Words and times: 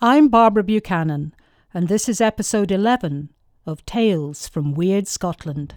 I'm 0.00 0.28
Barbara 0.28 0.62
Buchanan, 0.62 1.34
and 1.74 1.88
this 1.88 2.08
is 2.08 2.20
episode 2.20 2.70
11 2.70 3.30
of 3.66 3.84
Tales 3.84 4.46
from 4.46 4.76
Wyrd 4.76 5.08
Scotland. 5.08 5.74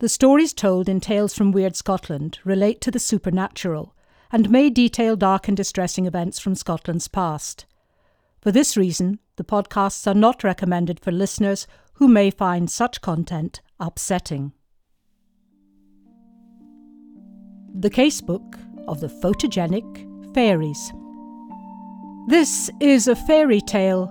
The 0.00 0.08
stories 0.08 0.52
told 0.52 0.88
in 0.88 0.98
Tales 0.98 1.32
from 1.32 1.52
Wyrd 1.52 1.76
Scotland 1.76 2.40
relate 2.42 2.80
to 2.80 2.90
the 2.90 2.98
supernatural 2.98 3.94
and 4.32 4.50
may 4.50 4.68
detail 4.68 5.14
dark 5.14 5.46
and 5.46 5.56
distressing 5.56 6.06
events 6.06 6.40
from 6.40 6.56
Scotland's 6.56 7.06
past. 7.06 7.66
For 8.40 8.50
this 8.50 8.76
reason, 8.76 9.20
the 9.36 9.44
podcasts 9.44 10.06
are 10.06 10.14
not 10.14 10.44
recommended 10.44 11.00
for 11.00 11.10
listeners 11.10 11.66
who 11.94 12.08
may 12.08 12.30
find 12.30 12.70
such 12.70 13.00
content 13.00 13.60
upsetting. 13.80 14.52
The 17.74 17.90
Casebook 17.90 18.58
of 18.86 19.00
the 19.00 19.08
Photogenic 19.08 20.34
Fairies. 20.34 20.92
This 22.28 22.70
is 22.80 23.08
a 23.08 23.16
fairy 23.16 23.60
tale, 23.60 24.10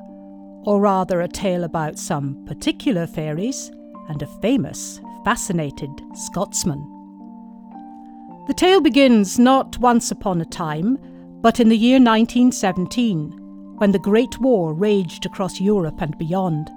or 0.65 0.79
rather 0.79 1.21
a 1.21 1.27
tale 1.27 1.63
about 1.63 1.97
some 1.97 2.43
particular 2.45 3.07
fairies 3.07 3.71
and 4.09 4.21
a 4.21 4.41
famous, 4.41 4.99
fascinated 5.23 5.89
Scotsman. 6.15 6.87
The 8.47 8.53
tale 8.53 8.81
begins 8.81 9.37
not 9.37 9.77
once 9.77 10.11
upon 10.11 10.41
a 10.41 10.45
time, 10.45 10.97
but 11.41 11.59
in 11.59 11.69
the 11.69 11.77
year 11.77 11.99
1917, 11.99 13.40
when 13.81 13.91
the 13.91 13.97
Great 13.97 14.39
War 14.39 14.75
raged 14.75 15.25
across 15.25 15.59
Europe 15.59 16.03
and 16.03 16.15
beyond. 16.19 16.69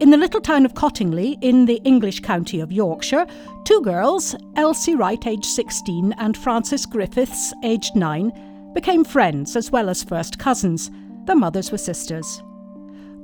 In 0.00 0.10
the 0.10 0.16
little 0.16 0.40
town 0.40 0.64
of 0.64 0.74
Cottingley, 0.74 1.36
in 1.40 1.66
the 1.66 1.80
English 1.82 2.20
county 2.20 2.60
of 2.60 2.70
Yorkshire, 2.70 3.26
two 3.64 3.82
girls, 3.82 4.36
Elsie 4.54 4.94
Wright, 4.94 5.26
aged 5.26 5.46
16, 5.46 6.12
and 6.12 6.36
Frances 6.36 6.86
Griffiths, 6.86 7.52
aged 7.64 7.96
9, 7.96 8.72
became 8.72 9.02
friends 9.02 9.56
as 9.56 9.72
well 9.72 9.90
as 9.90 10.04
first 10.04 10.38
cousins. 10.38 10.92
Their 11.24 11.34
mothers 11.34 11.72
were 11.72 11.78
sisters. 11.78 12.40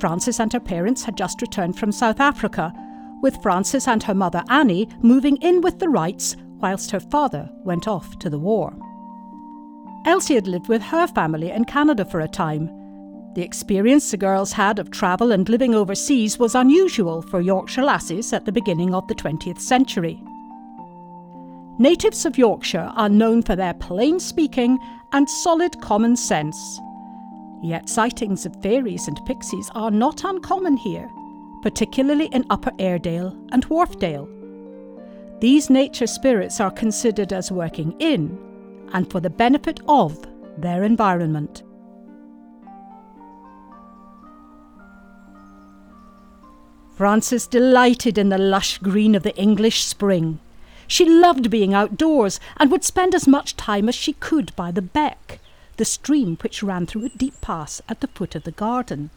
Frances 0.00 0.40
and 0.40 0.52
her 0.52 0.58
parents 0.58 1.04
had 1.04 1.16
just 1.16 1.40
returned 1.40 1.78
from 1.78 1.92
South 1.92 2.18
Africa, 2.18 2.72
with 3.22 3.40
Frances 3.44 3.86
and 3.86 4.02
her 4.02 4.14
mother 4.14 4.42
Annie 4.48 4.88
moving 5.02 5.36
in 5.36 5.60
with 5.60 5.78
the 5.78 5.88
Wrights 5.88 6.34
whilst 6.58 6.90
her 6.90 6.98
father 6.98 7.48
went 7.62 7.86
off 7.86 8.18
to 8.18 8.28
the 8.28 8.40
war. 8.40 8.76
Elsie 10.06 10.36
had 10.36 10.46
lived 10.46 10.68
with 10.68 10.80
her 10.82 11.08
family 11.08 11.50
in 11.50 11.64
Canada 11.64 12.04
for 12.04 12.20
a 12.20 12.28
time. 12.28 12.70
The 13.34 13.42
experience 13.42 14.08
the 14.12 14.16
girls 14.16 14.52
had 14.52 14.78
of 14.78 14.92
travel 14.92 15.32
and 15.32 15.48
living 15.48 15.74
overseas 15.74 16.38
was 16.38 16.54
unusual 16.54 17.22
for 17.22 17.40
Yorkshire 17.40 17.82
lasses 17.82 18.32
at 18.32 18.44
the 18.44 18.52
beginning 18.52 18.94
of 18.94 19.06
the 19.08 19.16
20th 19.16 19.60
century. 19.60 20.22
Natives 21.80 22.24
of 22.24 22.38
Yorkshire 22.38 22.92
are 22.94 23.08
known 23.08 23.42
for 23.42 23.56
their 23.56 23.74
plain 23.74 24.20
speaking 24.20 24.78
and 25.12 25.28
solid 25.28 25.78
common 25.82 26.14
sense. 26.14 26.80
Yet 27.60 27.88
sightings 27.88 28.46
of 28.46 28.54
fairies 28.62 29.08
and 29.08 29.20
pixies 29.26 29.70
are 29.74 29.90
not 29.90 30.22
uncommon 30.22 30.76
here, 30.76 31.10
particularly 31.62 32.26
in 32.26 32.46
Upper 32.48 32.70
Airedale 32.78 33.36
and 33.50 33.66
Wharfedale. 33.68 34.28
These 35.40 35.68
nature 35.68 36.06
spirits 36.06 36.60
are 36.60 36.70
considered 36.70 37.32
as 37.32 37.50
working 37.50 37.92
in 37.98 38.45
and 38.92 39.10
for 39.10 39.20
the 39.20 39.30
benefit 39.30 39.80
of 39.88 40.26
their 40.58 40.84
environment. 40.84 41.62
Frances 46.96 47.46
delighted 47.46 48.16
in 48.16 48.30
the 48.30 48.38
lush 48.38 48.78
green 48.78 49.14
of 49.14 49.22
the 49.22 49.36
English 49.36 49.84
spring. 49.84 50.38
She 50.86 51.04
loved 51.04 51.50
being 51.50 51.74
outdoors 51.74 52.40
and 52.56 52.70
would 52.70 52.84
spend 52.84 53.14
as 53.14 53.28
much 53.28 53.56
time 53.56 53.88
as 53.88 53.94
she 53.94 54.14
could 54.14 54.56
by 54.56 54.70
the 54.70 54.80
beck, 54.80 55.40
the 55.76 55.84
stream 55.84 56.38
which 56.40 56.62
ran 56.62 56.86
through 56.86 57.04
a 57.04 57.10
deep 57.10 57.38
pass 57.42 57.82
at 57.86 58.00
the 58.00 58.06
foot 58.06 58.34
of 58.34 58.44
the 58.44 58.50
garden. 58.50 59.10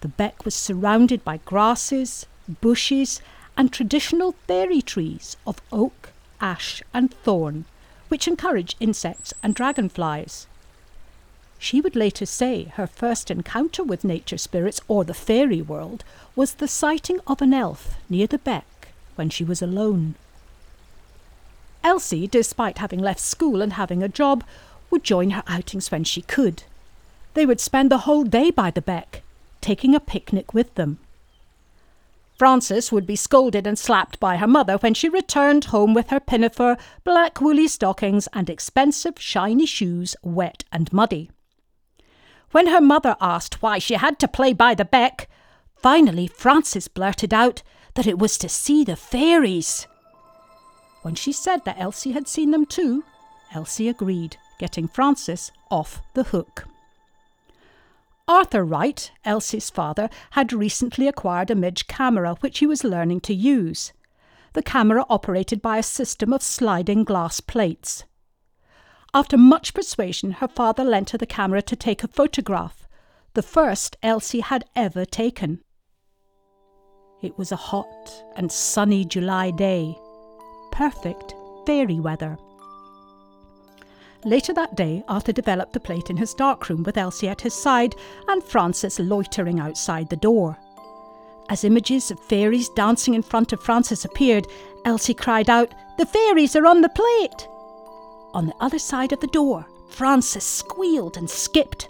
The 0.00 0.08
beck 0.08 0.44
was 0.44 0.54
surrounded 0.54 1.24
by 1.24 1.38
grasses, 1.38 2.26
bushes, 2.60 3.20
and 3.56 3.72
traditional 3.72 4.36
fairy 4.46 4.82
trees 4.82 5.36
of 5.44 5.60
oak, 5.72 6.12
ash, 6.40 6.82
and 6.94 7.12
thorn, 7.12 7.64
which 8.08 8.28
encourage 8.28 8.76
insects 8.80 9.32
and 9.42 9.54
dragonflies. 9.54 10.46
She 11.58 11.80
would 11.80 11.96
later 11.96 12.26
say 12.26 12.64
her 12.74 12.86
first 12.86 13.30
encounter 13.30 13.82
with 13.82 14.04
nature 14.04 14.38
spirits 14.38 14.80
or 14.88 15.04
the 15.04 15.14
fairy 15.14 15.62
world 15.62 16.04
was 16.34 16.54
the 16.54 16.68
sighting 16.68 17.20
of 17.26 17.40
an 17.40 17.54
elf 17.54 17.96
near 18.08 18.26
the 18.26 18.38
beck 18.38 18.88
when 19.14 19.30
she 19.30 19.44
was 19.44 19.62
alone. 19.62 20.14
Elsie, 21.82 22.26
despite 22.26 22.78
having 22.78 23.00
left 23.00 23.20
school 23.20 23.62
and 23.62 23.74
having 23.74 24.02
a 24.02 24.08
job, 24.08 24.44
would 24.90 25.04
join 25.04 25.30
her 25.30 25.42
outings 25.46 25.90
when 25.90 26.04
she 26.04 26.22
could. 26.22 26.64
They 27.34 27.46
would 27.46 27.60
spend 27.60 27.90
the 27.90 27.98
whole 27.98 28.24
day 28.24 28.50
by 28.50 28.70
the 28.70 28.82
beck, 28.82 29.22
taking 29.60 29.94
a 29.94 30.00
picnic 30.00 30.52
with 30.52 30.74
them. 30.74 30.98
Frances 32.36 32.92
would 32.92 33.06
be 33.06 33.16
scolded 33.16 33.66
and 33.66 33.78
slapped 33.78 34.20
by 34.20 34.36
her 34.36 34.46
mother 34.46 34.76
when 34.76 34.92
she 34.92 35.08
returned 35.08 35.66
home 35.66 35.94
with 35.94 36.10
her 36.10 36.20
pinafore, 36.20 36.76
black 37.02 37.40
woolly 37.40 37.66
stockings, 37.66 38.28
and 38.34 38.50
expensive 38.50 39.18
shiny 39.18 39.64
shoes 39.64 40.14
wet 40.22 40.62
and 40.70 40.92
muddy. 40.92 41.30
When 42.50 42.66
her 42.66 42.80
mother 42.80 43.16
asked 43.20 43.62
why 43.62 43.78
she 43.78 43.94
had 43.94 44.18
to 44.18 44.28
play 44.28 44.52
by 44.52 44.74
the 44.74 44.84
beck, 44.84 45.28
finally 45.76 46.26
Frances 46.26 46.88
blurted 46.88 47.32
out 47.32 47.62
that 47.94 48.06
it 48.06 48.18
was 48.18 48.36
to 48.38 48.48
see 48.50 48.84
the 48.84 48.96
fairies. 48.96 49.86
When 51.00 51.14
she 51.14 51.32
said 51.32 51.64
that 51.64 51.80
Elsie 51.80 52.12
had 52.12 52.28
seen 52.28 52.50
them 52.50 52.66
too, 52.66 53.02
Elsie 53.54 53.88
agreed, 53.88 54.36
getting 54.58 54.88
Frances 54.88 55.52
off 55.70 56.02
the 56.12 56.24
hook. 56.24 56.66
Arthur 58.28 58.64
Wright, 58.64 59.12
Elsie's 59.24 59.70
father, 59.70 60.10
had 60.32 60.52
recently 60.52 61.06
acquired 61.06 61.50
a 61.50 61.54
Midge 61.54 61.86
camera 61.86 62.34
which 62.40 62.58
he 62.58 62.66
was 62.66 62.82
learning 62.82 63.20
to 63.20 63.34
use. 63.34 63.92
The 64.54 64.62
camera 64.62 65.04
operated 65.08 65.62
by 65.62 65.78
a 65.78 65.82
system 65.82 66.32
of 66.32 66.42
sliding 66.42 67.04
glass 67.04 67.40
plates. 67.40 68.04
After 69.14 69.36
much 69.36 69.74
persuasion, 69.74 70.32
her 70.32 70.48
father 70.48 70.82
lent 70.82 71.10
her 71.10 71.18
the 71.18 71.26
camera 71.26 71.62
to 71.62 71.76
take 71.76 72.02
a 72.02 72.08
photograph, 72.08 72.88
the 73.34 73.42
first 73.42 73.96
Elsie 74.02 74.40
had 74.40 74.64
ever 74.74 75.04
taken. 75.04 75.62
It 77.22 77.38
was 77.38 77.52
a 77.52 77.56
hot 77.56 78.24
and 78.34 78.50
sunny 78.50 79.04
July 79.04 79.52
day, 79.52 79.96
perfect 80.72 81.34
fairy 81.64 82.00
weather. 82.00 82.36
Later 84.24 84.52
that 84.54 84.74
day, 84.76 85.04
Arthur 85.08 85.32
developed 85.32 85.72
the 85.72 85.80
plate 85.80 86.10
in 86.10 86.16
his 86.16 86.34
darkroom 86.34 86.82
with 86.82 86.96
Elsie 86.96 87.28
at 87.28 87.40
his 87.40 87.54
side 87.54 87.94
and 88.28 88.42
Frances 88.42 88.98
loitering 88.98 89.60
outside 89.60 90.08
the 90.08 90.16
door. 90.16 90.58
As 91.48 91.64
images 91.64 92.10
of 92.10 92.18
fairies 92.18 92.68
dancing 92.70 93.14
in 93.14 93.22
front 93.22 93.52
of 93.52 93.62
Frances 93.62 94.04
appeared, 94.04 94.48
Elsie 94.84 95.14
cried 95.14 95.48
out, 95.48 95.72
The 95.98 96.06
fairies 96.06 96.56
are 96.56 96.66
on 96.66 96.80
the 96.80 96.88
plate! 96.88 97.48
On 98.34 98.46
the 98.46 98.54
other 98.60 98.78
side 98.78 99.12
of 99.12 99.20
the 99.20 99.28
door, 99.28 99.66
Frances 99.88 100.44
squealed 100.44 101.16
and 101.16 101.30
skipped. 101.30 101.88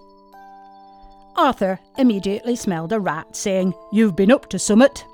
Arthur 1.37 1.79
immediately 1.99 2.57
smelled 2.57 2.93
a 2.93 3.01
rat, 3.01 3.35
saying, 3.35 3.75
You've 3.93 4.17
been 4.17 4.31
up 4.31 4.49
to 4.51 4.59
summit. 4.59 5.05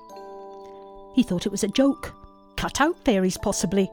He 1.15 1.23
thought 1.23 1.47
it 1.47 1.53
was 1.53 1.65
a 1.65 1.69
joke. 1.69 2.15
Cut 2.57 2.81
out 2.81 2.97
fairies, 3.05 3.37
possibly, 3.39 3.91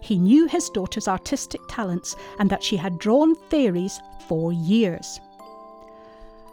he 0.00 0.18
knew 0.18 0.46
his 0.46 0.70
daughter's 0.70 1.08
artistic 1.08 1.60
talents 1.68 2.16
and 2.38 2.50
that 2.50 2.62
she 2.62 2.76
had 2.76 2.98
drawn 2.98 3.34
fairies 3.34 4.00
for 4.28 4.52
years. 4.52 5.20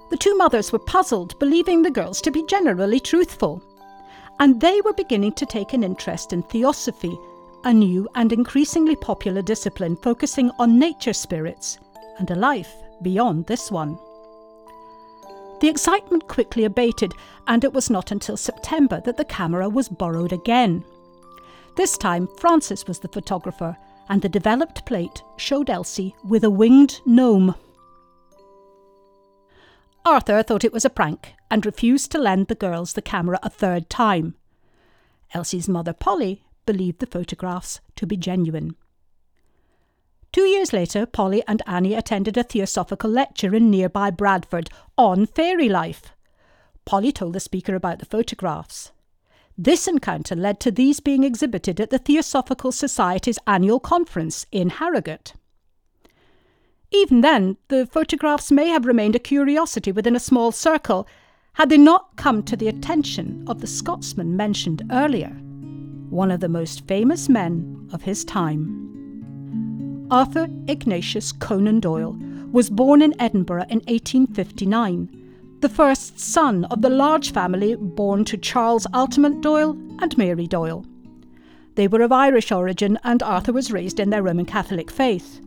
The 0.10 0.18
two 0.18 0.36
mothers 0.38 0.72
were 0.72 0.80
puzzled, 0.80 1.38
believing 1.40 1.82
the 1.82 1.92
girls 1.92 2.22
to 2.22 2.32
be 2.32 2.46
generally 2.46 3.00
truthful. 3.00 3.62
And 4.40 4.62
they 4.62 4.80
were 4.82 4.94
beginning 4.94 5.34
to 5.34 5.46
take 5.46 5.74
an 5.74 5.84
interest 5.84 6.32
in 6.32 6.44
theosophy, 6.44 7.18
a 7.64 7.74
new 7.74 8.08
and 8.16 8.32
increasingly 8.32 8.96
popular 8.96 9.42
discipline 9.42 9.98
focusing 9.98 10.52
on 10.60 10.80
nature 10.80 11.14
spirits 11.14 11.78
and 12.20 12.30
a 12.32 12.36
life 12.36 12.74
beyond 13.02 13.48
this 13.48 13.70
one. 13.72 13.98
The 15.60 15.68
excitement 15.68 16.28
quickly 16.28 16.66
abated, 16.66 17.14
and 17.48 17.64
it 17.64 17.74
was 17.74 17.90
not 17.90 18.12
until 18.12 18.38
September 18.38 19.02
that 19.06 19.18
the 19.18 19.26
camera 19.26 19.68
was 19.68 19.90
borrowed 19.90 20.32
again. 20.32 20.86
This 21.78 21.96
time, 21.96 22.28
Frances 22.40 22.88
was 22.88 23.00
the 23.00 23.08
photographer, 23.08 23.78
and 24.10 24.20
the 24.20 24.30
developed 24.30 24.84
plate 24.88 25.22
showed 25.38 25.70
Elsie 25.70 26.16
with 26.24 26.44
a 26.44 26.50
winged 26.50 27.02
gnome. 27.06 27.54
Arthur 30.04 30.42
thought 30.42 30.64
it 30.64 30.74
was 30.74 30.86
a 30.86 30.90
prank 30.90 31.34
and 31.52 31.64
refused 31.68 32.12
to 32.12 32.18
lend 32.18 32.48
the 32.48 32.56
girls 32.56 32.94
the 32.94 33.02
camera 33.04 33.38
a 33.44 33.50
third 33.52 33.92
time. 33.92 34.36
Elsie's 35.36 35.70
mother, 35.70 35.94
Polly, 35.94 36.44
believed 36.66 36.98
the 36.98 37.06
photographs 37.06 37.80
to 37.96 38.08
be 38.08 38.18
genuine. 38.18 38.76
Two 40.32 40.46
years 40.46 40.74
later, 40.74 41.06
Polly 41.06 41.44
and 41.48 41.62
Annie 41.68 41.94
attended 41.94 42.38
a 42.38 42.44
theosophical 42.44 43.12
lecture 43.12 43.54
in 43.54 43.70
nearby 43.70 44.10
Bradford 44.10 44.72
on 44.98 45.28
fairy 45.28 45.70
life. 45.70 46.12
Polly 46.86 47.12
told 47.12 47.34
the 47.34 47.40
speaker 47.40 47.76
about 47.76 48.00
the 48.00 48.06
photographs. 48.06 48.92
This 49.58 49.88
encounter 49.88 50.36
led 50.36 50.60
to 50.60 50.72
these 50.72 51.00
being 51.00 51.24
exhibited 51.24 51.80
at 51.80 51.90
the 51.90 51.98
Theosophical 51.98 52.72
Society's 52.72 53.40
annual 53.48 53.80
conference 53.80 54.46
in 54.52 54.70
Harrogate. 54.70 55.34
Even 56.92 57.22
then, 57.22 57.58
the 57.70 57.88
photographs 57.88 58.52
may 58.52 58.68
have 58.68 58.86
remained 58.86 59.16
a 59.16 59.20
curiosity 59.20 59.92
within 59.92 60.16
a 60.16 60.20
small 60.20 60.52
circle 60.52 61.08
had 61.54 61.70
they 61.70 61.78
not 61.78 62.16
come 62.18 62.44
to 62.44 62.56
the 62.56 62.68
attention 62.68 63.44
of 63.48 63.60
the 63.60 63.68
Scotsman 63.68 64.38
mentioned 64.38 64.84
earlier, 64.92 65.36
one 66.12 66.30
of 66.30 66.40
the 66.40 66.48
most 66.48 66.88
famous 66.88 67.28
men 67.28 67.90
of 67.92 68.04
his 68.04 68.24
time. 68.24 70.08
Arthur 70.12 70.48
Ignatius 70.68 71.32
Conan 71.32 71.80
Doyle 71.80 72.16
was 72.52 72.70
born 72.70 73.02
in 73.02 73.20
Edinburgh 73.20 73.66
in 73.70 73.80
1859, 73.88 75.17
the 75.60 75.70
first 75.70 76.20
son 76.20 76.66
of 76.66 76.82
the 76.84 76.90
large 76.90 77.32
family 77.32 77.76
born 77.76 78.24
to 78.26 78.38
Charles 78.38 78.86
Altamont 78.94 79.42
Doyle 79.42 79.72
and 80.00 80.16
Mary 80.18 80.46
Doyle. 80.46 80.86
They 81.74 81.88
were 81.88 82.02
of 82.02 82.12
Irish 82.12 82.52
origin, 82.52 83.00
and 83.04 83.24
Arthur 83.24 83.54
was 83.54 83.72
raised 83.72 84.00
in 84.00 84.12
their 84.12 84.22
Roman 84.22 84.46
Catholic 84.46 84.92
faith. 84.92 85.42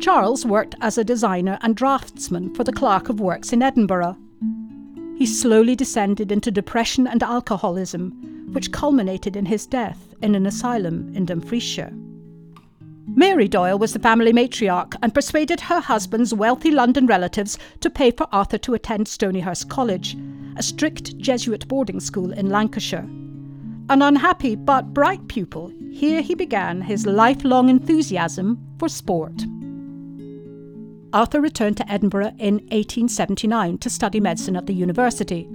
Charles 0.00 0.44
worked 0.44 0.74
as 0.80 0.98
a 0.98 1.04
designer 1.04 1.58
and 1.62 1.76
draftsman 1.76 2.52
for 2.54 2.64
the 2.64 2.72
Clerk 2.72 3.08
of 3.08 3.20
Works 3.20 3.52
in 3.52 3.62
Edinburgh. 3.62 4.16
He 5.16 5.26
slowly 5.26 5.76
descended 5.76 6.32
into 6.32 6.50
depression 6.50 7.06
and 7.06 7.22
alcoholism, 7.22 8.10
which 8.52 8.72
culminated 8.72 9.36
in 9.36 9.46
his 9.46 9.66
death 9.66 10.14
in 10.20 10.34
an 10.34 10.46
asylum 10.46 11.14
in 11.14 11.26
Dumfriesshire. 11.26 11.92
Mary 13.08 13.48
Doyle 13.48 13.78
was 13.78 13.92
the 13.92 13.98
family 13.98 14.32
matriarch 14.32 14.94
and 15.02 15.12
persuaded 15.12 15.60
her 15.60 15.80
husband's 15.80 16.32
wealthy 16.32 16.70
London 16.70 17.06
relatives 17.06 17.58
to 17.80 17.90
pay 17.90 18.10
for 18.10 18.28
Arthur 18.32 18.58
to 18.58 18.74
attend 18.74 19.06
Stonyhurst 19.06 19.68
College, 19.68 20.16
a 20.56 20.62
strict 20.62 21.18
Jesuit 21.18 21.66
boarding 21.66 21.98
school 21.98 22.32
in 22.32 22.48
Lancashire. 22.48 23.08
An 23.88 24.02
unhappy 24.02 24.54
but 24.54 24.94
bright 24.94 25.26
pupil, 25.26 25.72
here 25.90 26.22
he 26.22 26.34
began 26.34 26.80
his 26.80 27.04
lifelong 27.04 27.68
enthusiasm 27.68 28.58
for 28.78 28.88
sport. 28.88 29.42
Arthur 31.12 31.40
returned 31.40 31.76
to 31.78 31.92
Edinburgh 31.92 32.34
in 32.38 32.54
1879 32.70 33.78
to 33.78 33.90
study 33.90 34.20
medicine 34.20 34.56
at 34.56 34.66
the 34.66 34.74
university. 34.74 35.48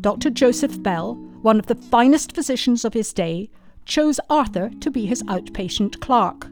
Dr. 0.00 0.30
Joseph 0.30 0.82
Bell, 0.82 1.14
one 1.42 1.58
of 1.58 1.66
the 1.66 1.74
finest 1.74 2.32
physicians 2.32 2.84
of 2.84 2.94
his 2.94 3.12
day, 3.12 3.50
chose 3.84 4.20
Arthur 4.30 4.70
to 4.80 4.90
be 4.90 5.06
his 5.06 5.22
outpatient 5.24 6.00
clerk. 6.00 6.46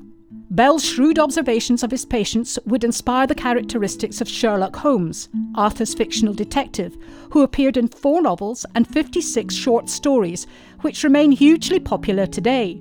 Bell's 0.51 0.85
shrewd 0.85 1.19
observations 1.19 1.83
of 1.83 1.91
his 1.91 2.07
patients 2.07 2.59
would 2.65 2.83
inspire 2.83 3.27
the 3.27 3.35
characteristics 3.35 4.23
of 4.23 4.29
Sherlock 4.29 4.77
Holmes, 4.77 5.29
Arthur's 5.55 5.93
fictional 5.93 6.33
detective, 6.33 6.97
who 7.31 7.43
appeared 7.43 7.77
in 7.77 7.89
four 7.89 8.23
novels 8.23 8.65
and 8.75 8.87
56 8.87 9.55
short 9.55 9.91
stories, 9.91 10.47
which 10.81 11.05
remain 11.05 11.33
hugely 11.33 11.79
popular 11.79 12.27
today. 12.27 12.81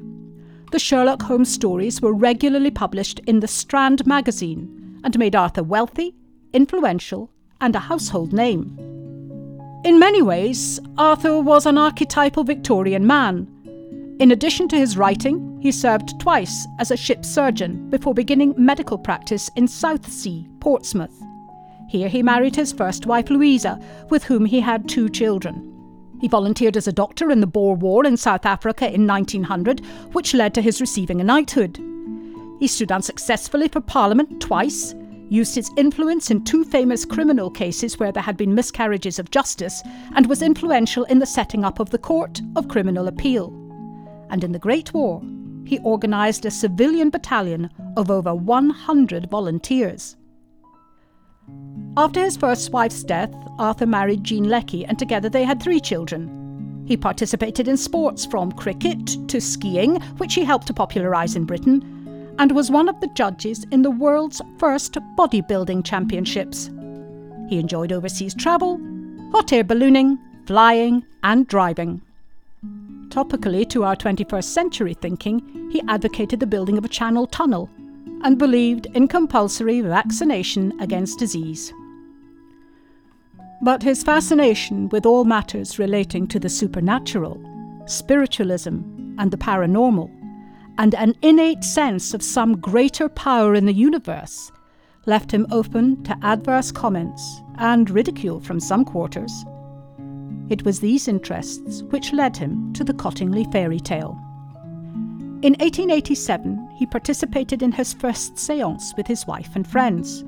The 0.71 0.79
Sherlock 0.79 1.23
Holmes 1.23 1.51
stories 1.51 2.01
were 2.01 2.13
regularly 2.13 2.71
published 2.71 3.19
in 3.27 3.41
the 3.41 3.47
Strand 3.47 4.07
magazine, 4.07 5.01
and 5.03 5.19
made 5.19 5.35
Arthur 5.35 5.63
wealthy, 5.63 6.15
influential, 6.53 7.29
and 7.59 7.75
a 7.75 7.79
household 7.79 8.31
name. 8.31 8.77
In 9.83 9.99
many 9.99 10.21
ways, 10.21 10.79
Arthur 10.97 11.39
was 11.39 11.65
an 11.65 11.77
archetypal 11.77 12.43
Victorian 12.43 13.05
man. 13.05 13.47
In 14.19 14.31
addition 14.31 14.67
to 14.69 14.77
his 14.77 14.97
writing, 14.97 15.59
he 15.61 15.71
served 15.71 16.19
twice 16.19 16.67
as 16.79 16.89
a 16.89 16.97
ship 16.97 17.23
surgeon 17.23 17.87
before 17.91 18.15
beginning 18.15 18.55
medical 18.57 18.97
practice 18.97 19.51
in 19.55 19.67
Southsea, 19.67 20.45
Portsmouth. 20.59 21.21
Here 21.87 22.09
he 22.09 22.23
married 22.23 22.55
his 22.55 22.73
first 22.73 23.05
wife 23.05 23.29
Louisa, 23.29 23.79
with 24.09 24.23
whom 24.23 24.45
he 24.45 24.59
had 24.59 24.89
two 24.89 25.07
children. 25.07 25.71
He 26.19 26.27
volunteered 26.27 26.75
as 26.75 26.87
a 26.87 26.91
doctor 26.91 27.29
in 27.29 27.41
the 27.41 27.47
Boer 27.47 27.75
War 27.75 28.07
in 28.07 28.17
South 28.17 28.43
Africa 28.43 28.91
in 28.91 29.05
1900, 29.05 29.85
which 30.13 30.33
led 30.33 30.55
to 30.55 30.63
his 30.63 30.81
receiving 30.81 31.21
a 31.21 31.23
knighthood. 31.23 31.79
He 32.59 32.65
stood 32.65 32.91
unsuccessfully 32.91 33.67
for 33.67 33.81
Parliament 33.81 34.41
twice, 34.41 34.95
used 35.29 35.53
his 35.53 35.69
influence 35.77 36.31
in 36.31 36.43
two 36.43 36.63
famous 36.63 37.05
criminal 37.05 37.51
cases 37.51 37.99
where 37.99 38.11
there 38.11 38.23
had 38.23 38.35
been 38.35 38.55
miscarriages 38.55 39.19
of 39.19 39.29
justice, 39.29 39.83
and 40.15 40.25
was 40.25 40.41
influential 40.41 41.03
in 41.03 41.19
the 41.19 41.25
setting 41.27 41.63
up 41.63 41.79
of 41.79 41.91
the 41.91 41.99
Court 41.99 42.41
of 42.55 42.67
Criminal 42.67 43.07
Appeal. 43.07 43.66
And 44.29 44.43
in 44.43 44.51
the 44.51 44.59
Great 44.59 44.93
War, 44.93 45.21
he 45.65 45.79
organised 45.79 46.45
a 46.45 46.51
civilian 46.51 47.09
battalion 47.09 47.69
of 47.95 48.09
over 48.09 48.33
100 48.33 49.29
volunteers. 49.29 50.15
After 51.97 52.23
his 52.23 52.37
first 52.37 52.71
wife's 52.71 53.03
death, 53.03 53.33
Arthur 53.57 53.85
married 53.85 54.23
Jean 54.23 54.49
Leckie, 54.49 54.85
and 54.85 54.99
together 54.99 55.29
they 55.29 55.43
had 55.43 55.61
three 55.61 55.79
children. 55.79 56.83
He 56.85 56.95
participated 56.95 57.67
in 57.67 57.75
sports 57.75 58.25
from 58.25 58.51
cricket 58.51 59.17
to 59.27 59.41
skiing, 59.41 59.99
which 60.17 60.35
he 60.35 60.43
helped 60.43 60.67
to 60.67 60.73
popularise 60.73 61.35
in 61.35 61.45
Britain, 61.45 62.35
and 62.39 62.51
was 62.51 62.71
one 62.71 62.87
of 62.87 62.99
the 63.01 63.09
judges 63.15 63.65
in 63.71 63.81
the 63.81 63.91
world's 63.91 64.41
first 64.57 64.93
bodybuilding 65.17 65.83
championships. 65.83 66.69
He 67.49 67.59
enjoyed 67.59 67.91
overseas 67.91 68.35
travel, 68.35 68.79
hot 69.31 69.51
air 69.51 69.63
ballooning, 69.63 70.19
flying, 70.45 71.05
and 71.23 71.47
driving. 71.47 72.01
Topically 73.09 73.67
to 73.69 73.83
our 73.83 73.95
21st 73.95 74.43
century 74.43 74.93
thinking, 74.93 75.69
he 75.71 75.81
advocated 75.87 76.39
the 76.39 76.47
building 76.47 76.77
of 76.77 76.85
a 76.85 76.89
channel 76.89 77.27
tunnel 77.27 77.69
and 78.23 78.37
believed 78.37 78.87
in 78.93 79.07
compulsory 79.07 79.81
vaccination 79.81 80.77
against 80.79 81.19
disease. 81.19 81.73
But 83.61 83.83
his 83.83 84.03
fascination 84.03 84.89
with 84.89 85.05
all 85.05 85.25
matters 85.25 85.79
relating 85.79 86.27
to 86.27 86.39
the 86.39 86.49
supernatural, 86.49 87.41
spiritualism, 87.85 88.81
and 89.17 89.31
the 89.31 89.37
paranormal 89.37 90.11
and 90.77 90.93
an 90.95 91.15
innate 91.21 91.63
sense 91.63 92.13
of 92.13 92.21
some 92.21 92.59
greater 92.59 93.09
power 93.09 93.55
in 93.55 93.65
the 93.65 93.73
universe 93.73 94.51
left 95.05 95.31
him 95.31 95.47
open 95.51 96.03
to 96.03 96.17
adverse 96.21 96.71
comments 96.71 97.41
and 97.57 97.89
ridicule 97.89 98.39
from 98.39 98.59
some 98.59 98.85
quarters. 98.85 99.45
It 100.49 100.63
was 100.63 100.79
these 100.79 101.07
interests 101.07 101.83
which 101.89 102.13
led 102.13 102.37
him 102.37 102.71
to 102.73 102.83
the 102.83 102.93
Cottingley 102.93 103.51
fairy 103.51 103.79
tale. 103.79 104.17
In 105.43 105.53
1887, 105.59 106.69
he 106.77 106.85
participated 106.85 107.61
in 107.61 107.71
his 107.71 107.93
first 107.93 108.39
seance 108.39 108.93
with 108.95 109.05
his 109.07 109.27
wife 109.27 109.55
and 109.55 109.67
friends. 109.67 110.23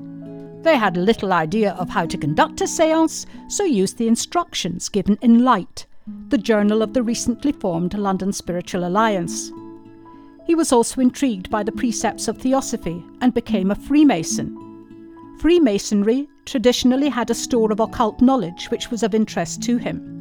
They 0.62 0.76
had 0.76 0.96
little 0.96 1.32
idea 1.32 1.72
of 1.72 1.88
how 1.88 2.06
to 2.06 2.18
conduct 2.18 2.60
a 2.60 2.68
seance, 2.68 3.26
so 3.48 3.64
used 3.64 3.96
the 3.96 4.08
instructions 4.08 4.88
given 4.88 5.18
in 5.22 5.42
Light, 5.42 5.86
the 6.28 6.38
journal 6.38 6.82
of 6.82 6.92
the 6.92 7.02
recently 7.02 7.52
formed 7.52 7.94
London 7.94 8.32
Spiritual 8.32 8.86
Alliance. 8.86 9.50
He 10.46 10.54
was 10.54 10.70
also 10.70 11.00
intrigued 11.00 11.50
by 11.50 11.62
the 11.62 11.72
precepts 11.72 12.28
of 12.28 12.36
Theosophy 12.38 13.02
and 13.20 13.32
became 13.32 13.70
a 13.70 13.74
Freemason. 13.74 14.56
Freemasonry 15.40 16.28
traditionally 16.44 17.08
had 17.08 17.30
a 17.30 17.34
store 17.34 17.72
of 17.72 17.80
occult 17.80 18.20
knowledge 18.20 18.70
which 18.70 18.90
was 18.90 19.02
of 19.02 19.14
interest 19.14 19.62
to 19.62 19.78
him. 19.78 20.19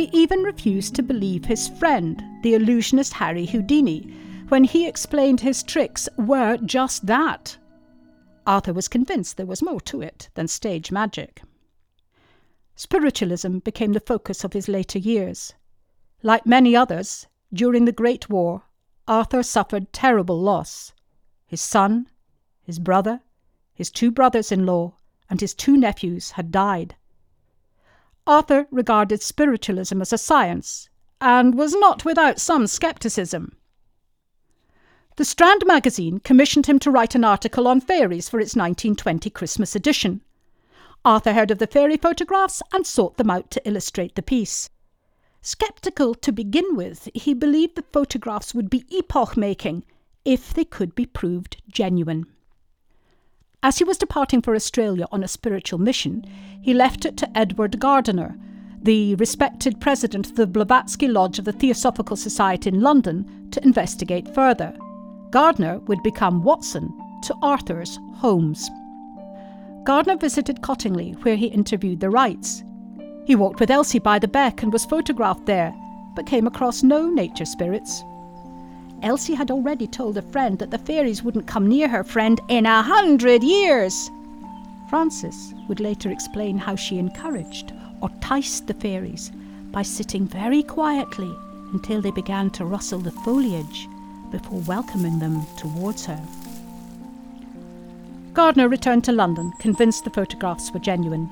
He 0.00 0.08
even 0.14 0.44
refused 0.44 0.94
to 0.94 1.02
believe 1.02 1.44
his 1.44 1.68
friend, 1.68 2.24
the 2.42 2.54
illusionist 2.54 3.12
Harry 3.12 3.44
Houdini, 3.44 4.00
when 4.48 4.64
he 4.64 4.88
explained 4.88 5.42
his 5.42 5.62
tricks 5.62 6.08
were 6.16 6.56
just 6.56 7.04
that. 7.04 7.58
Arthur 8.46 8.72
was 8.72 8.88
convinced 8.88 9.36
there 9.36 9.44
was 9.44 9.60
more 9.60 9.82
to 9.82 10.00
it 10.00 10.30
than 10.32 10.48
stage 10.48 10.90
magic. 10.90 11.42
Spiritualism 12.76 13.58
became 13.58 13.92
the 13.92 14.00
focus 14.00 14.42
of 14.42 14.54
his 14.54 14.68
later 14.68 14.98
years. 14.98 15.52
Like 16.22 16.46
many 16.46 16.74
others, 16.74 17.26
during 17.52 17.84
the 17.84 17.92
Great 17.92 18.30
War, 18.30 18.62
Arthur 19.06 19.42
suffered 19.42 19.92
terrible 19.92 20.40
loss. 20.40 20.94
His 21.46 21.60
son, 21.60 22.08
his 22.62 22.78
brother, 22.78 23.20
his 23.74 23.90
two 23.90 24.10
brothers 24.10 24.50
in 24.50 24.64
law, 24.64 24.94
and 25.28 25.42
his 25.42 25.52
two 25.52 25.76
nephews 25.76 26.30
had 26.30 26.50
died. 26.50 26.96
Arthur 28.30 28.68
regarded 28.70 29.20
spiritualism 29.22 30.00
as 30.00 30.12
a 30.12 30.16
science 30.16 30.88
and 31.20 31.56
was 31.56 31.74
not 31.74 32.04
without 32.04 32.38
some 32.38 32.68
skepticism. 32.68 33.56
The 35.16 35.24
Strand 35.24 35.66
magazine 35.66 36.20
commissioned 36.20 36.66
him 36.66 36.78
to 36.78 36.92
write 36.92 37.16
an 37.16 37.24
article 37.24 37.66
on 37.66 37.80
fairies 37.80 38.28
for 38.28 38.38
its 38.38 38.54
1920 38.54 39.30
Christmas 39.30 39.74
edition. 39.74 40.20
Arthur 41.04 41.32
heard 41.32 41.50
of 41.50 41.58
the 41.58 41.66
fairy 41.66 41.96
photographs 41.96 42.62
and 42.72 42.86
sought 42.86 43.16
them 43.16 43.30
out 43.30 43.50
to 43.50 43.68
illustrate 43.68 44.14
the 44.14 44.22
piece. 44.22 44.70
Skeptical 45.42 46.14
to 46.14 46.30
begin 46.30 46.76
with, 46.76 47.08
he 47.12 47.34
believed 47.34 47.74
the 47.74 47.82
photographs 47.92 48.54
would 48.54 48.70
be 48.70 48.86
epoch 48.96 49.36
making 49.36 49.82
if 50.24 50.54
they 50.54 50.64
could 50.64 50.94
be 50.94 51.04
proved 51.04 51.60
genuine. 51.68 52.26
As 53.62 53.76
he 53.76 53.84
was 53.84 53.98
departing 53.98 54.40
for 54.40 54.54
Australia 54.54 55.06
on 55.12 55.22
a 55.22 55.28
spiritual 55.28 55.78
mission, 55.78 56.24
he 56.62 56.72
left 56.72 57.04
it 57.04 57.18
to 57.18 57.38
Edward 57.38 57.78
Gardner, 57.78 58.38
the 58.82 59.14
respected 59.16 59.80
president 59.82 60.30
of 60.30 60.36
the 60.36 60.46
Blavatsky 60.46 61.06
Lodge 61.06 61.38
of 61.38 61.44
the 61.44 61.52
Theosophical 61.52 62.16
Society 62.16 62.70
in 62.70 62.80
London, 62.80 63.48
to 63.50 63.62
investigate 63.62 64.34
further. 64.34 64.74
Gardner 65.30 65.78
would 65.80 66.02
become 66.02 66.42
Watson 66.42 66.88
to 67.24 67.34
Arthur's 67.42 67.98
Holmes. 68.14 68.70
Gardner 69.84 70.16
visited 70.16 70.62
Cottingley, 70.62 71.12
where 71.22 71.36
he 71.36 71.46
interviewed 71.46 72.00
the 72.00 72.08
Wrights. 72.08 72.64
He 73.26 73.36
walked 73.36 73.60
with 73.60 73.70
Elsie 73.70 73.98
by 73.98 74.18
the 74.18 74.26
beck 74.26 74.62
and 74.62 74.72
was 74.72 74.86
photographed 74.86 75.44
there, 75.44 75.74
but 76.16 76.26
came 76.26 76.46
across 76.46 76.82
no 76.82 77.10
nature 77.10 77.44
spirits. 77.44 78.02
Elsie 79.02 79.34
had 79.34 79.50
already 79.50 79.86
told 79.86 80.18
a 80.18 80.22
friend 80.22 80.58
that 80.58 80.70
the 80.70 80.78
fairies 80.78 81.22
wouldn't 81.22 81.46
come 81.46 81.66
near 81.66 81.88
her 81.88 82.04
friend 82.04 82.40
in 82.48 82.66
a 82.66 82.82
hundred 82.82 83.42
years. 83.42 84.10
Frances 84.88 85.54
would 85.68 85.80
later 85.80 86.10
explain 86.10 86.58
how 86.58 86.76
she 86.76 86.98
encouraged 86.98 87.72
or 88.02 88.10
ticed 88.20 88.66
the 88.66 88.74
fairies 88.74 89.30
by 89.70 89.82
sitting 89.82 90.26
very 90.26 90.62
quietly 90.62 91.32
until 91.72 92.02
they 92.02 92.10
began 92.10 92.50
to 92.50 92.64
rustle 92.64 92.98
the 92.98 93.12
foliage 93.12 93.88
before 94.30 94.60
welcoming 94.60 95.18
them 95.18 95.46
towards 95.56 96.04
her. 96.06 96.20
Gardner 98.32 98.68
returned 98.68 99.04
to 99.04 99.12
London, 99.12 99.52
convinced 99.58 100.04
the 100.04 100.10
photographs 100.10 100.72
were 100.72 100.80
genuine. 100.80 101.28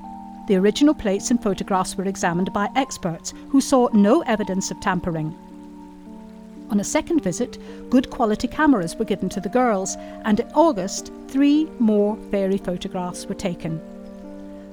The 0.47 0.55
original 0.55 0.93
plates 0.93 1.31
and 1.31 1.41
photographs 1.41 1.95
were 1.95 2.05
examined 2.05 2.51
by 2.51 2.69
experts 2.75 3.33
who 3.49 3.61
saw 3.61 3.89
no 3.93 4.21
evidence 4.21 4.71
of 4.71 4.79
tampering. 4.79 5.37
On 6.71 6.79
a 6.79 6.83
second 6.83 7.23
visit, 7.23 7.57
good 7.89 8.09
quality 8.09 8.47
cameras 8.47 8.95
were 8.95 9.05
given 9.05 9.29
to 9.29 9.41
the 9.41 9.49
girls, 9.49 9.95
and 10.23 10.39
in 10.39 10.47
August, 10.53 11.11
three 11.27 11.65
more 11.79 12.15
fairy 12.29 12.57
photographs 12.57 13.25
were 13.25 13.35
taken. 13.35 13.81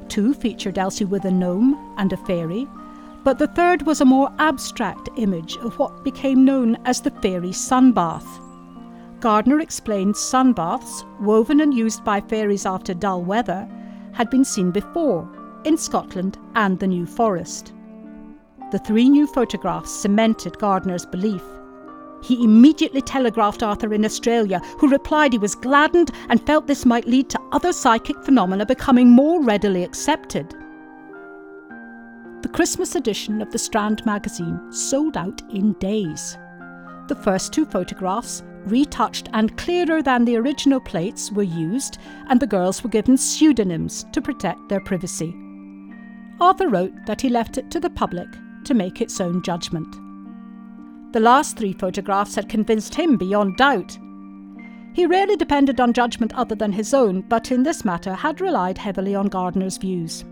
Two 0.09 0.35
featured 0.35 0.79
Elsie 0.79 1.05
with 1.05 1.25
a 1.25 1.31
gnome 1.31 1.95
and 1.97 2.12
a 2.12 2.17
fairy, 2.19 2.67
but 3.25 3.38
the 3.38 3.49
third 3.49 3.83
was 3.83 4.00
a 4.00 4.05
more 4.05 4.31
abstract 4.38 5.09
image 5.17 5.57
of 5.57 5.79
what 5.79 6.05
became 6.05 6.45
known 6.45 6.76
as 6.85 7.00
the 7.00 7.11
fairy 7.11 7.50
sunbath. 7.50 8.26
Gardner 9.21 9.61
explained 9.61 10.15
sunbaths, 10.15 11.03
woven 11.21 11.61
and 11.61 11.75
used 11.75 12.05
by 12.05 12.21
fairies 12.21 12.67
after 12.67 12.95
dull 12.95 13.23
weather, 13.23 13.67
had 14.12 14.31
been 14.31 14.45
seen 14.45 14.71
before 14.71 15.29
in 15.65 15.76
Scotland 15.76 16.38
and 16.55 16.79
the 16.79 16.87
New 16.87 17.07
Forest. 17.07 17.73
The 18.71 18.79
three 18.79 19.09
new 19.09 19.26
photographs 19.26 19.91
cemented 19.91 20.59
Gardner's 20.59 21.07
belief. 21.07 21.43
He 22.23 22.42
immediately 22.42 23.02
telegraphed 23.02 23.62
Arthur 23.62 23.92
in 23.94 24.04
Australia, 24.04 24.61
who 24.78 24.88
replied 24.88 25.32
he 25.32 25.38
was 25.38 25.54
gladdened 25.54 26.11
and 26.28 26.44
felt 26.46 26.66
this 26.66 26.85
might 26.85 27.06
lead 27.06 27.28
to 27.30 27.40
other 27.52 27.73
psychic 27.73 28.23
phenomena 28.25 28.66
becoming 28.66 29.08
more 29.08 29.42
readily 29.42 29.85
accepted. 29.85 30.54
The 32.42 32.52
Christmas 32.52 32.94
edition 32.94 33.42
of 33.42 33.50
the 33.50 33.58
Strand 33.58 34.04
magazine 34.06 34.61
sold 34.73 35.16
out 35.16 35.42
in 35.50 35.73
days. 35.75 36.37
The 37.08 37.16
first 37.16 37.52
two 37.52 37.66
photographs, 37.66 38.42
retouched 38.66 39.28
and 39.32 39.56
clearer 39.56 40.02
than 40.02 40.25
the 40.25 40.37
original 40.37 40.80
plates, 40.80 41.30
were 41.30 41.42
used, 41.42 41.99
and 42.28 42.40
the 42.40 42.46
girls 42.46 42.82
were 42.82 42.90
given 42.90 43.16
pseudonyms 43.16 44.06
to 44.12 44.20
protect 44.20 44.68
their 44.68 44.80
privacy. 44.80 45.35
Arthur 46.40 46.68
wrote 46.68 46.94
that 47.06 47.20
he 47.20 47.28
left 47.28 47.58
it 47.58 47.70
to 47.70 47.80
the 47.80 47.90
public 47.90 48.28
to 48.64 48.75
make 48.75 49.00
its 49.00 49.20
own 49.20 49.42
judgment. 49.42 49.94
The 51.16 51.20
last 51.20 51.56
three 51.56 51.73
photographs 51.73 52.35
had 52.35 52.46
convinced 52.46 52.94
him 52.94 53.16
beyond 53.16 53.56
doubt. 53.56 53.99
He 54.92 55.06
rarely 55.06 55.35
depended 55.35 55.80
on 55.80 55.94
judgment 55.94 56.35
other 56.35 56.54
than 56.54 56.73
his 56.73 56.92
own, 56.92 57.23
but 57.23 57.50
in 57.50 57.62
this 57.62 57.87
matter 57.87 58.12
had 58.12 58.38
relied 58.38 58.76
heavily 58.76 59.14
on 59.14 59.28
Gardner's 59.28 59.78
views. 59.78 60.26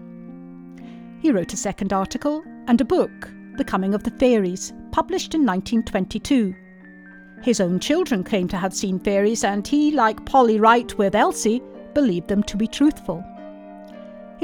He 1.20 1.32
wrote 1.32 1.54
a 1.54 1.56
second 1.56 1.94
article 1.94 2.44
and 2.66 2.78
a 2.82 2.84
book, 2.84 3.30
The 3.56 3.64
Coming 3.64 3.94
of 3.94 4.02
the 4.02 4.10
Fairies, 4.10 4.74
published 4.92 5.34
in 5.34 5.46
1922. 5.46 6.54
His 7.42 7.62
own 7.62 7.80
children 7.80 8.22
claimed 8.22 8.50
to 8.50 8.58
have 8.58 8.74
seen 8.74 8.98
fairies, 8.98 9.42
and 9.42 9.66
he, 9.66 9.90
like 9.90 10.26
Polly 10.26 10.60
Wright 10.60 10.98
with 10.98 11.14
Elsie, 11.14 11.62
believed 11.94 12.28
them 12.28 12.42
to 12.42 12.58
be 12.58 12.66
truthful. 12.66 13.24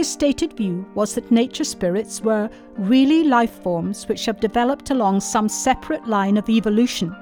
His 0.01 0.11
stated 0.11 0.55
view 0.55 0.87
was 0.95 1.15
that 1.15 1.31
nature 1.31 1.63
spirits 1.63 2.23
were 2.23 2.49
really 2.79 3.23
life 3.23 3.63
forms 3.63 4.09
which 4.09 4.25
have 4.25 4.41
developed 4.41 4.89
along 4.89 5.21
some 5.21 5.47
separate 5.47 6.09
line 6.09 6.39
of 6.39 6.49
evolution. 6.49 7.15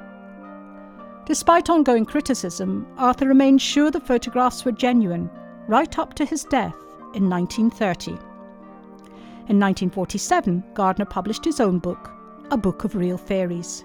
Despite 1.27 1.71
ongoing 1.71 2.05
criticism, 2.05 2.87
Arthur 2.97 3.27
remained 3.27 3.61
sure 3.61 3.91
the 3.91 3.99
photographs 3.99 4.65
were 4.65 4.71
genuine, 4.71 5.29
right 5.67 5.99
up 5.99 6.15
to 6.15 6.25
his 6.25 6.45
death 6.45 6.77
in 7.15 7.29
1930. 7.29 8.13
In 8.13 9.59
1947, 9.59 10.63
Gardner 10.75 11.05
published 11.05 11.45
his 11.45 11.59
own 11.59 11.81
book, 11.81 12.13
A 12.53 12.57
Book 12.57 12.85
of 12.85 12.95
Real 12.95 13.19
Fairies. 13.19 13.85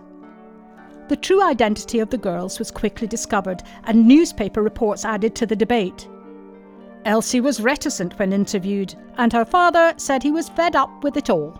The 1.09 1.15
true 1.15 1.41
identity 1.41 1.97
of 1.97 2.11
the 2.11 2.19
girls 2.19 2.59
was 2.59 2.69
quickly 2.69 3.07
discovered, 3.07 3.63
and 3.85 4.07
newspaper 4.07 4.61
reports 4.61 5.03
added 5.03 5.33
to 5.33 5.47
the 5.47 5.55
debate. 5.55 6.07
Elsie 7.05 7.41
was 7.41 7.59
reticent 7.59 8.17
when 8.17 8.31
interviewed, 8.31 8.95
and 9.17 9.33
her 9.33 9.45
father 9.45 9.93
said 9.97 10.23
he 10.23 10.31
was 10.31 10.49
fed 10.49 10.75
up 10.75 11.03
with 11.03 11.17
it 11.17 11.29
all. 11.29 11.59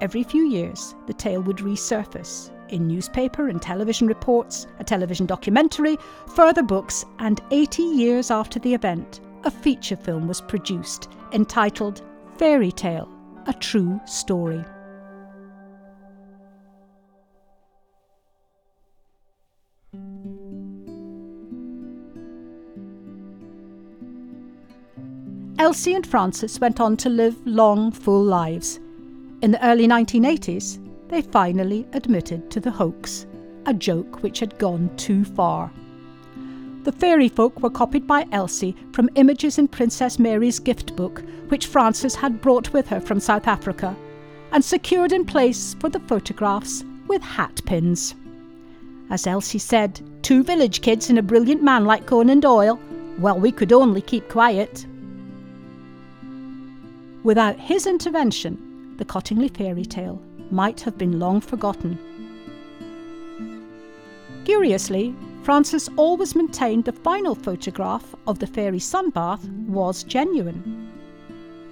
Every 0.00 0.22
few 0.22 0.46
years, 0.46 0.94
the 1.06 1.14
tale 1.14 1.42
would 1.42 1.58
resurface 1.58 2.50
in 2.70 2.86
newspaper 2.86 3.48
and 3.48 3.60
television 3.60 4.06
reports, 4.06 4.66
a 4.78 4.84
television 4.84 5.26
documentary, 5.26 5.96
further 6.28 6.62
books, 6.62 7.04
and 7.18 7.40
80 7.50 7.82
years 7.82 8.30
after 8.30 8.58
the 8.58 8.74
event, 8.74 9.20
a 9.44 9.50
feature 9.50 9.96
film 9.96 10.28
was 10.28 10.40
produced 10.40 11.08
entitled 11.32 12.02
Fairy 12.36 12.72
Tale, 12.72 13.08
a 13.46 13.52
true 13.52 14.00
story. 14.06 14.64
Elsie 25.58 25.94
and 25.94 26.06
Frances 26.06 26.60
went 26.60 26.78
on 26.78 26.96
to 26.98 27.08
live 27.08 27.36
long, 27.44 27.90
full 27.90 28.22
lives. 28.22 28.78
In 29.42 29.50
the 29.50 29.66
early 29.66 29.88
1980s, 29.88 30.78
they 31.08 31.20
finally 31.20 31.84
admitted 31.94 32.48
to 32.52 32.60
the 32.60 32.70
hoax, 32.70 33.26
a 33.66 33.74
joke 33.74 34.22
which 34.22 34.38
had 34.38 34.56
gone 34.58 34.88
too 34.96 35.24
far. 35.24 35.72
The 36.84 36.92
fairy 36.92 37.28
folk 37.28 37.60
were 37.60 37.70
copied 37.70 38.06
by 38.06 38.28
Elsie 38.30 38.76
from 38.92 39.10
images 39.16 39.58
in 39.58 39.66
Princess 39.66 40.20
Mary's 40.20 40.60
gift 40.60 40.94
book, 40.94 41.24
which 41.48 41.66
Frances 41.66 42.14
had 42.14 42.40
brought 42.40 42.72
with 42.72 42.86
her 42.86 43.00
from 43.00 43.18
South 43.18 43.48
Africa, 43.48 43.96
and 44.52 44.64
secured 44.64 45.10
in 45.10 45.24
place 45.24 45.74
for 45.80 45.88
the 45.88 46.00
photographs 46.00 46.84
with 47.08 47.20
hat 47.20 47.60
pins. 47.66 48.14
As 49.10 49.26
Elsie 49.26 49.58
said, 49.58 50.00
two 50.22 50.44
village 50.44 50.82
kids 50.82 51.10
and 51.10 51.18
a 51.18 51.22
brilliant 51.22 51.64
man 51.64 51.84
like 51.84 52.06
Conan 52.06 52.38
Doyle, 52.38 52.78
well, 53.18 53.40
we 53.40 53.50
could 53.50 53.72
only 53.72 54.00
keep 54.00 54.28
quiet. 54.28 54.86
Without 57.24 57.58
his 57.58 57.86
intervention, 57.86 58.94
the 58.96 59.04
Cottingley 59.04 59.48
fairy 59.48 59.84
tale 59.84 60.22
might 60.50 60.80
have 60.80 60.96
been 60.96 61.18
long 61.18 61.40
forgotten. 61.40 61.98
Curiously, 64.44 65.14
Frances 65.42 65.88
always 65.96 66.34
maintained 66.34 66.84
the 66.84 66.92
final 66.92 67.34
photograph 67.34 68.14
of 68.26 68.38
the 68.38 68.46
fairy 68.46 68.78
sunbath 68.78 69.48
was 69.66 70.04
genuine. 70.04 70.90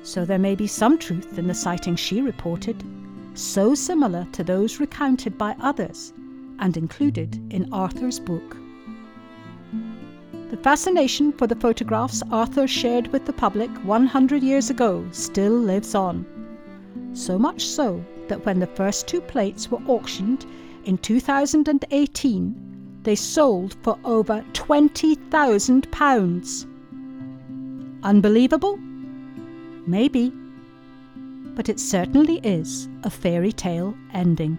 So 0.02 0.24
there 0.24 0.38
may 0.38 0.54
be 0.54 0.66
some 0.66 0.98
truth 0.98 1.38
in 1.38 1.46
the 1.46 1.54
sightings 1.54 2.00
she 2.00 2.20
reported, 2.20 2.82
so 3.34 3.74
similar 3.74 4.26
to 4.32 4.44
those 4.44 4.80
recounted 4.80 5.36
by 5.36 5.54
others 5.60 6.12
and 6.58 6.76
included 6.76 7.52
in 7.52 7.72
Arthur's 7.72 8.18
book. 8.18 8.56
The 10.50 10.56
fascination 10.58 11.32
for 11.32 11.48
the 11.48 11.56
photographs 11.56 12.22
Arthur 12.30 12.68
shared 12.68 13.08
with 13.08 13.26
the 13.26 13.32
public 13.32 13.68
100 13.84 14.44
years 14.44 14.70
ago 14.70 15.04
still 15.10 15.52
lives 15.52 15.96
on. 15.96 16.24
So 17.14 17.36
much 17.36 17.66
so 17.66 18.00
that 18.28 18.46
when 18.46 18.60
the 18.60 18.68
first 18.68 19.08
two 19.08 19.20
plates 19.20 19.68
were 19.70 19.82
auctioned 19.88 20.46
in 20.84 20.98
2018, 20.98 23.00
they 23.02 23.16
sold 23.16 23.74
for 23.82 23.98
over 24.04 24.44
£20,000. 24.52 26.66
Unbelievable? 28.04 28.78
Maybe. 29.86 30.32
But 31.56 31.68
it 31.68 31.80
certainly 31.80 32.38
is 32.44 32.88
a 33.02 33.10
fairy 33.10 33.50
tale 33.50 33.96
ending. 34.14 34.58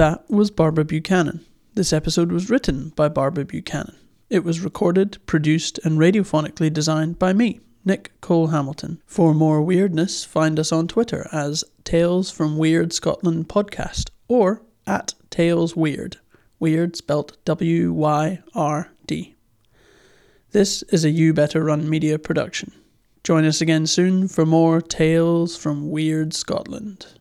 That 0.00 0.30
was 0.30 0.50
Barbara 0.50 0.86
Buchanan. 0.86 1.44
This 1.74 1.92
episode 1.92 2.32
was 2.32 2.48
written 2.48 2.88
by 2.96 3.10
Barbara 3.10 3.44
Buchanan. 3.44 3.96
It 4.30 4.44
was 4.44 4.60
recorded, 4.60 5.18
produced, 5.26 5.78
and 5.84 5.98
radiophonically 5.98 6.72
designed 6.72 7.18
by 7.18 7.34
me, 7.34 7.60
Nick 7.84 8.18
Cole 8.22 8.46
Hamilton. 8.46 9.02
For 9.04 9.34
more 9.34 9.60
weirdness, 9.60 10.24
find 10.24 10.58
us 10.58 10.72
on 10.72 10.88
Twitter 10.88 11.28
as 11.32 11.64
Tales 11.84 12.30
from 12.30 12.56
Wyrd 12.56 12.94
Scotland 12.94 13.48
Podcast 13.48 14.08
or 14.26 14.62
at 14.86 15.12
Tales 15.28 15.74
Wyrd. 15.74 16.16
Weird 16.58 16.96
spelt 16.96 17.36
W 17.44 17.92
Y 17.92 18.42
R 18.54 18.92
D. 19.06 19.34
This 20.52 20.82
is 20.84 21.04
a 21.04 21.10
You 21.10 21.34
Better 21.34 21.62
Run 21.62 21.90
media 21.90 22.18
production. 22.18 22.72
Join 23.22 23.44
us 23.44 23.60
again 23.60 23.86
soon 23.86 24.28
for 24.28 24.46
more 24.46 24.80
Tales 24.80 25.58
from 25.58 25.90
Wyrd 25.90 26.32
Scotland. 26.32 27.19